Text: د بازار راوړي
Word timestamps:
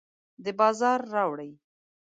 د 0.43 0.45
بازار 0.59 0.99
راوړي 1.13 1.51